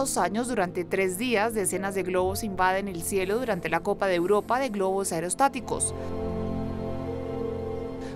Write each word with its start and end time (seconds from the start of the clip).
dos 0.00 0.16
años, 0.16 0.48
durante 0.48 0.82
tres 0.86 1.18
días, 1.18 1.52
decenas 1.52 1.94
de 1.94 2.02
globos 2.02 2.42
invaden 2.42 2.88
el 2.88 3.02
cielo 3.02 3.38
durante 3.38 3.68
la 3.68 3.80
Copa 3.80 4.06
de 4.06 4.14
Europa 4.14 4.58
de 4.58 4.70
Globos 4.70 5.12
Aerostáticos. 5.12 5.94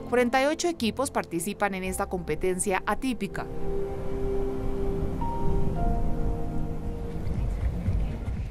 48 0.09 0.69
equipos 0.69 1.11
participan 1.11 1.75
en 1.75 1.85
esta 1.85 2.07
competencia 2.07 2.83
atípica. 2.87 3.45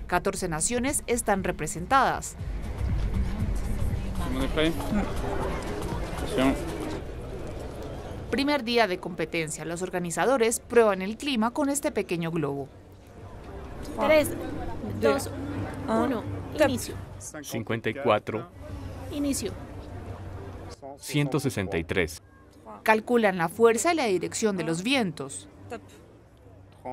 Catorce 0.06 0.48
naciones 0.48 1.04
están 1.08 1.44
representadas. 1.44 2.36
Primer 8.30 8.64
día 8.64 8.86
de 8.86 9.00
competencia. 9.00 9.66
Los 9.66 9.82
organizadores 9.82 10.60
prueban 10.60 11.02
el 11.02 11.18
clima 11.18 11.50
con 11.50 11.70
este 11.70 11.92
pequeño 11.92 12.30
globo. 12.30 12.70
3, 14.00 14.30
2, 15.02 15.30
1, 15.88 16.24
inicio. 16.66 16.96
54, 17.42 18.48
Inicio. 19.12 19.52
163, 20.98 22.22
Calculan 22.84 23.38
la 23.38 23.48
fuerza 23.48 23.94
y 23.94 23.96
la 23.96 24.06
dirección 24.06 24.58
de 24.58 24.64
los 24.64 24.84
vientos. 24.84 25.48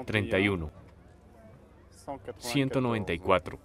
31, 0.07 0.71
194, 2.39 3.59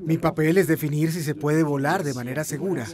Mi 0.00 0.18
papel 0.18 0.58
es 0.58 0.66
definir 0.66 1.12
si 1.12 1.22
se 1.22 1.34
puede 1.34 1.62
volar 1.62 2.04
de 2.04 2.14
manera 2.14 2.44
segura. 2.44 2.86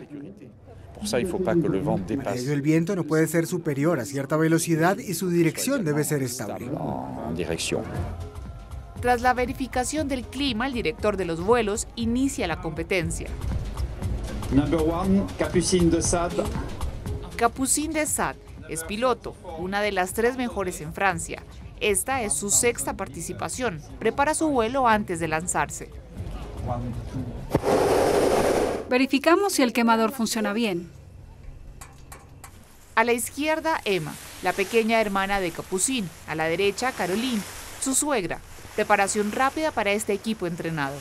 Para 2.25 2.34
ello 2.34 2.53
el 2.53 2.62
viento 2.62 2.97
no 2.97 3.05
puede 3.05 3.27
ser 3.27 3.47
superior 3.47 4.00
a 4.00 4.05
cierta 4.05 4.37
velocidad 4.37 4.97
y 4.98 5.15
su 5.15 5.28
dirección 5.28 5.84
debe 5.84 6.05
ser 6.05 6.23
estable. 6.23 6.71
Tras 9.01 9.21
la 9.21 9.35
verificación 9.35 10.09
del 10.09 10.25
clima, 10.25 10.67
el 10.67 10.73
director 10.73 11.17
de 11.17 11.27
los 11.27 11.41
vuelos 11.41 11.87
inicia 11.97 12.47
la 12.47 12.61
competencia. 12.61 13.29
Number 14.53 14.81
one, 14.81 15.25
Capucine 15.39 15.91
de 15.91 16.03
Sade. 16.03 16.43
Capucine 17.37 17.93
de 17.93 18.07
Sade 18.07 18.39
es 18.69 18.85
piloto, 18.85 19.37
una 19.59 19.81
de 19.81 19.93
las 19.93 20.13
tres 20.13 20.37
mejores 20.37 20.81
en 20.81 20.95
Francia. 20.95 21.43
Esta 21.81 22.23
es 22.23 22.33
su 22.33 22.51
sexta 22.51 22.95
participación. 22.95 23.83
Prepara 23.99 24.35
su 24.35 24.49
vuelo 24.49 24.89
antes 24.89 25.21
de 25.21 25.29
lanzarse. 25.29 25.91
Verificamos 28.89 29.53
si 29.53 29.63
el 29.63 29.73
quemador 29.73 30.13
funciona 30.13 30.53
bien. 30.53 30.91
A 32.95 33.05
la 33.05 33.13
izquierda, 33.13 33.79
Emma, 33.85 34.15
la 34.43 34.55
pequeña 34.55 35.01
hermana 35.03 35.39
de 35.39 35.51
Capucine. 35.51 36.09
A 36.29 36.35
la 36.35 36.45
derecha, 36.45 36.93
Caroline, 36.93 37.43
su 37.81 37.95
suegra. 37.95 38.41
Preparación 38.77 39.33
rápida 39.33 39.73
para 39.73 39.93
este 39.93 40.13
equipo 40.13 40.47
entrenado. 40.47 40.95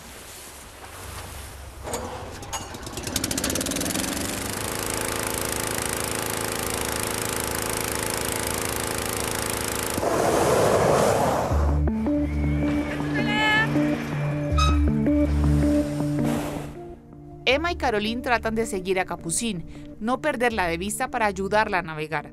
Emma 17.43 17.73
y 17.73 17.75
Caroline 17.75 18.21
tratan 18.21 18.55
de 18.55 18.65
seguir 18.65 19.01
a 19.01 19.05
Capucine, 19.05 19.65
no 19.99 20.21
perderla 20.21 20.67
de 20.67 20.77
vista 20.77 21.11
para 21.11 21.25
ayudarla 21.25 21.79
a 21.79 21.81
navegar. 21.81 22.31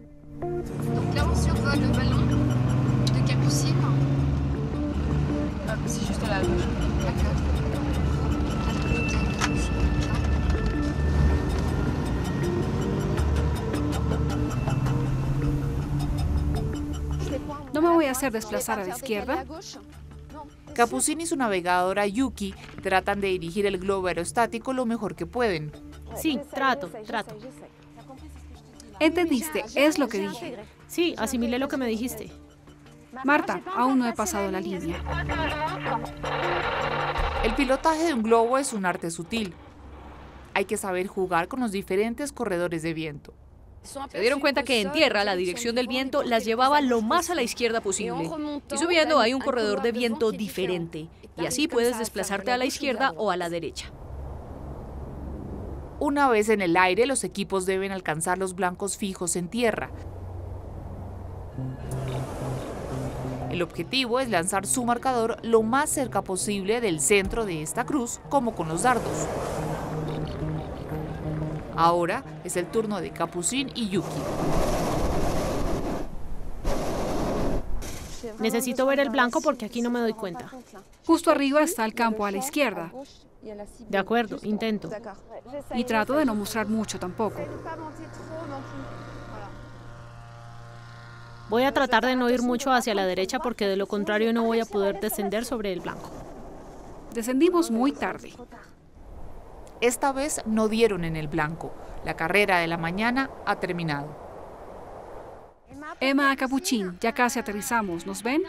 C'est 5.86 6.06
juste 6.06 6.26
là. 6.26 6.40
No 17.72 17.80
me 17.80 17.88
voy 17.88 18.06
a 18.06 18.10
hacer 18.10 18.30
desplazar 18.30 18.78
a 18.80 18.84
la 18.84 18.94
izquierda. 18.94 19.44
Capucine 20.74 21.24
y 21.24 21.26
su 21.26 21.36
navegadora 21.36 22.06
Yuki 22.06 22.54
tratan 22.82 23.20
de 23.20 23.28
dirigir 23.28 23.66
el 23.66 23.78
globo 23.78 24.06
aerostático 24.06 24.72
lo 24.72 24.86
mejor 24.86 25.14
que 25.14 25.26
pueden. 25.26 25.72
Sí, 26.16 26.38
trato, 26.50 26.90
trato. 27.06 27.36
Entendiste, 29.00 29.64
es 29.74 29.98
lo 29.98 30.08
que 30.08 30.20
dije. 30.20 30.56
Sí, 30.86 31.14
asimilé 31.18 31.58
lo 31.58 31.68
que 31.68 31.76
me 31.76 31.86
dijiste. 31.86 32.30
Marta, 33.24 33.62
aún 33.76 33.98
no 33.98 34.08
he 34.08 34.12
pasado 34.12 34.50
la 34.50 34.60
línea. 34.60 34.96
El 37.44 37.54
pilotaje 37.54 38.04
de 38.04 38.14
un 38.14 38.22
globo 38.22 38.58
es 38.58 38.72
un 38.72 38.86
arte 38.86 39.10
sutil. 39.10 39.54
Hay 40.54 40.64
que 40.64 40.76
saber 40.76 41.06
jugar 41.06 41.48
con 41.48 41.60
los 41.60 41.72
diferentes 41.72 42.32
corredores 42.32 42.82
de 42.82 42.94
viento. 42.94 43.34
Se 43.82 44.20
dieron 44.20 44.40
cuenta 44.40 44.62
que 44.62 44.80
en 44.80 44.92
tierra 44.92 45.24
la 45.24 45.34
dirección 45.34 45.74
del 45.74 45.88
viento 45.88 46.22
las 46.22 46.44
llevaba 46.44 46.80
lo 46.80 47.02
más 47.02 47.30
a 47.30 47.34
la 47.34 47.42
izquierda 47.42 47.80
posible. 47.80 48.30
Y 48.72 48.78
subiendo 48.78 49.18
hay 49.18 49.34
un 49.34 49.40
corredor 49.40 49.82
de 49.82 49.92
viento 49.92 50.30
diferente. 50.30 51.08
Y 51.36 51.46
así 51.46 51.68
puedes 51.68 51.98
desplazarte 51.98 52.52
a 52.52 52.56
la 52.56 52.64
izquierda 52.64 53.12
o 53.16 53.30
a 53.30 53.36
la 53.36 53.48
derecha. 53.48 53.90
Una 55.98 56.28
vez 56.28 56.48
en 56.48 56.60
el 56.62 56.76
aire, 56.76 57.06
los 57.06 57.24
equipos 57.24 57.66
deben 57.66 57.92
alcanzar 57.92 58.38
los 58.38 58.54
blancos 58.54 58.96
fijos 58.96 59.36
en 59.36 59.48
tierra. 59.48 59.90
El 63.52 63.60
objetivo 63.60 64.18
es 64.18 64.30
lanzar 64.30 64.66
su 64.66 64.82
marcador 64.82 65.36
lo 65.42 65.62
más 65.62 65.90
cerca 65.90 66.22
posible 66.22 66.80
del 66.80 67.00
centro 67.00 67.44
de 67.44 67.60
esta 67.60 67.84
cruz, 67.84 68.18
como 68.30 68.54
con 68.54 68.66
los 68.66 68.82
dardos. 68.82 69.12
Ahora 71.76 72.24
es 72.44 72.56
el 72.56 72.66
turno 72.66 73.02
de 73.02 73.10
Capucine 73.10 73.70
y 73.74 73.90
Yuki. 73.90 74.08
Necesito 78.38 78.86
ver 78.86 79.00
el 79.00 79.10
blanco 79.10 79.42
porque 79.42 79.66
aquí 79.66 79.82
no 79.82 79.90
me 79.90 80.00
doy 80.00 80.14
cuenta. 80.14 80.50
Justo 81.06 81.30
arriba 81.30 81.60
está 81.60 81.84
el 81.84 81.92
campo 81.92 82.24
a 82.24 82.30
la 82.30 82.38
izquierda. 82.38 82.90
De 83.86 83.98
acuerdo, 83.98 84.38
intento. 84.44 84.88
Y 85.74 85.84
trato 85.84 86.14
de 86.14 86.24
no 86.24 86.34
mostrar 86.34 86.68
mucho 86.68 86.98
tampoco. 86.98 87.40
Voy 91.52 91.64
a 91.64 91.72
tratar 91.74 92.06
de 92.06 92.16
no 92.16 92.30
ir 92.30 92.40
mucho 92.40 92.72
hacia 92.72 92.94
la 92.94 93.04
derecha 93.04 93.38
porque 93.38 93.68
de 93.68 93.76
lo 93.76 93.86
contrario 93.86 94.32
no 94.32 94.42
voy 94.44 94.60
a 94.60 94.64
poder 94.64 95.00
descender 95.00 95.44
sobre 95.44 95.70
el 95.70 95.80
blanco. 95.80 96.10
Descendimos 97.12 97.70
muy 97.70 97.92
tarde. 97.92 98.32
Esta 99.82 100.12
vez 100.12 100.40
no 100.46 100.68
dieron 100.68 101.04
en 101.04 101.14
el 101.14 101.28
blanco. 101.28 101.74
La 102.06 102.16
carrera 102.16 102.60
de 102.60 102.68
la 102.68 102.78
mañana 102.78 103.28
ha 103.44 103.56
terminado. 103.56 104.16
Emma 106.00 106.34
Capuchin, 106.36 106.96
ya 107.00 107.12
casi 107.12 107.38
aterrizamos. 107.38 108.06
¿Nos 108.06 108.22
ven? 108.22 108.44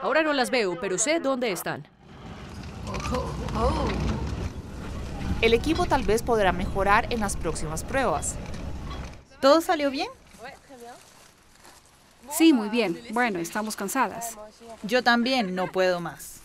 Ahora 0.00 0.22
no 0.22 0.32
las 0.32 0.50
veo, 0.50 0.80
pero 0.80 0.96
sé 0.96 1.20
dónde 1.20 1.52
están. 1.52 1.86
El 5.42 5.52
equipo 5.52 5.84
tal 5.84 6.04
vez 6.04 6.22
podrá 6.22 6.52
mejorar 6.52 7.12
en 7.12 7.20
las 7.20 7.36
próximas 7.36 7.84
pruebas. 7.84 8.34
¿Todo 9.40 9.60
salió 9.60 9.90
bien? 9.90 10.08
Sí, 12.30 12.52
muy 12.52 12.68
bien. 12.68 13.00
Bueno, 13.10 13.38
estamos 13.38 13.76
cansadas. 13.76 14.36
Yo 14.82 15.02
también 15.02 15.54
no 15.54 15.70
puedo 15.70 16.00
más. 16.00 16.40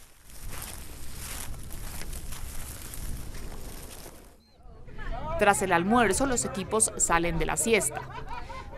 Tras 5.39 5.61
el 5.61 5.73
almuerzo, 5.73 6.25
los 6.25 6.45
equipos 6.45 6.93
salen 6.97 7.39
de 7.39 7.45
la 7.45 7.57
siesta. 7.57 8.01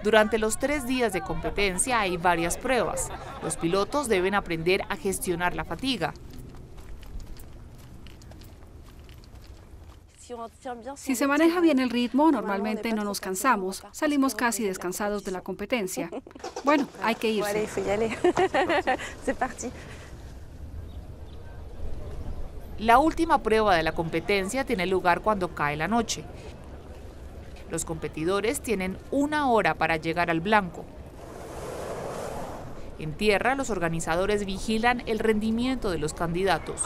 Durante 0.03 0.38
los 0.38 0.57
tres 0.57 0.88
días 0.88 1.13
de 1.13 1.21
competencia 1.21 2.00
hay 2.00 2.17
varias 2.17 2.57
pruebas. 2.57 3.09
Los 3.44 3.57
pilotos 3.57 4.07
deben 4.07 4.33
aprender 4.33 4.83
a 4.89 4.95
gestionar 4.95 5.56
la 5.56 5.65
fatiga. 5.65 6.13
Si 10.95 11.16
se 11.16 11.27
maneja 11.27 11.60
bien 11.60 11.80
el 11.80 11.89
ritmo, 11.89 12.31
normalmente 12.31 12.94
no 12.94 13.04
nos 13.04 13.19
cansamos. 13.19 13.83
Salimos 13.92 14.33
casi 14.33 14.63
descansados 14.63 15.24
de 15.24 15.31
la 15.31 15.42
competencia. 15.42 16.10
Bueno, 16.63 16.88
hay 17.04 17.13
que 17.13 17.30
irse. 17.30 17.68
La 22.80 22.98
última 22.98 23.38
prueba 23.44 23.75
de 23.75 23.83
la 23.83 23.92
competencia 23.94 24.66
tiene 24.66 24.88
lugar 24.88 25.22
cuando 25.22 25.54
cae 25.54 25.77
la 25.77 25.88
noche. 25.88 26.24
Los 27.69 27.86
competidores 27.86 28.62
tienen 28.62 28.98
una 29.12 29.50
hora 29.50 29.75
para 29.75 29.98
llegar 29.98 30.31
al 30.31 30.42
blanco. 30.42 30.86
En 32.98 33.13
tierra, 33.13 33.56
los 33.56 33.69
organizadores 33.69 34.45
vigilan 34.45 35.04
el 35.06 35.19
rendimiento 35.19 35.92
de 35.92 36.00
los 36.00 36.13
candidatos. 36.13 36.81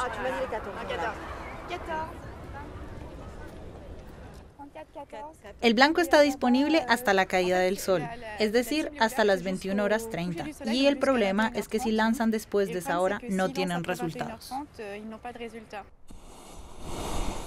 El 5.61 5.73
blanco 5.73 6.01
está 6.01 6.21
disponible 6.21 6.85
hasta 6.87 7.13
la 7.13 7.25
caída 7.25 7.59
del 7.59 7.77
sol, 7.77 8.07
es 8.39 8.51
decir, 8.53 8.91
hasta 8.99 9.23
las 9.23 9.43
21 9.43 9.83
horas 9.83 10.09
30. 10.09 10.45
Y 10.71 10.87
el 10.87 10.97
problema 10.97 11.51
es 11.53 11.67
que 11.67 11.79
si 11.79 11.91
lanzan 11.91 12.31
después 12.31 12.69
de 12.69 12.79
esa 12.79 12.99
hora 12.99 13.19
no 13.29 13.49
tienen 13.49 13.83
resultados. 13.83 14.51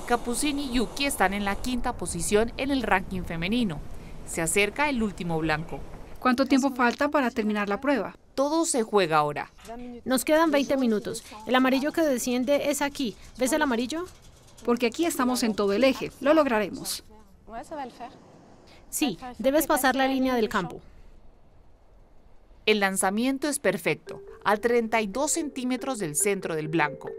Capucín 0.07 0.59
y 0.59 0.73
Yuki 0.73 1.07
están 1.07 1.33
en 1.33 1.45
la 1.45 1.57
quinta 1.57 1.95
posición 1.95 2.53
en 2.57 2.71
el 2.71 2.83
ranking 2.83 3.23
femenino. 3.23 3.79
Se 4.27 4.43
acerca 4.43 4.89
el 4.89 5.03
último 5.03 5.39
blanco. 5.39 5.81
¿Cuánto 6.19 6.47
tiempo 6.47 6.71
falta 6.71 7.09
para 7.09 7.31
terminar 7.31 7.69
la 7.69 7.81
prueba? 7.81 8.17
Todo 8.35 8.65
se 8.65 8.83
juega 8.83 9.19
ahora. 9.19 9.51
Nos 10.05 10.25
quedan 10.25 10.51
20 10.51 10.77
minutos. 10.77 11.25
El 11.47 11.55
amarillo 11.55 11.93
que 11.93 12.03
desciende 12.03 12.71
es 12.71 12.83
aquí. 12.83 13.17
¿Ves 13.39 13.53
el 13.53 13.63
amarillo? 13.63 14.05
Porque 14.65 14.87
aquí 14.87 15.05
estamos 15.05 15.43
en 15.43 15.55
todo 15.55 15.73
el 15.73 15.85
eje. 15.85 16.13
Lo 16.21 16.35
lograremos. 16.35 17.05
Sí, 18.89 19.19
debes 19.39 19.67
pasar 19.67 19.95
la 19.95 20.09
línea 20.09 20.35
del 20.35 20.49
campo. 20.49 20.81
El 22.65 22.81
lanzamiento 22.81 23.49
es 23.49 23.59
perfecto, 23.59 24.23
a 24.45 24.57
32 24.57 25.31
centímetros 25.31 25.99
del 25.99 26.17
centro 26.17 26.55
del 26.55 26.69
blanco. 26.69 27.11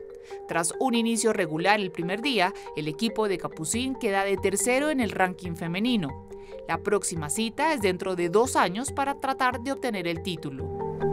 Tras 0.47 0.73
un 0.79 0.95
inicio 0.95 1.33
regular 1.33 1.79
el 1.79 1.91
primer 1.91 2.21
día, 2.21 2.53
el 2.75 2.87
equipo 2.87 3.27
de 3.27 3.37
Capucín 3.37 3.95
queda 3.95 4.23
de 4.23 4.37
tercero 4.37 4.89
en 4.89 5.01
el 5.01 5.11
ranking 5.11 5.55
femenino. 5.55 6.29
La 6.67 6.77
próxima 6.77 7.29
cita 7.29 7.73
es 7.73 7.81
dentro 7.81 8.15
de 8.15 8.29
dos 8.29 8.55
años 8.55 8.91
para 8.91 9.19
tratar 9.19 9.59
de 9.61 9.73
obtener 9.73 10.07
el 10.07 10.23
título. 10.23 11.12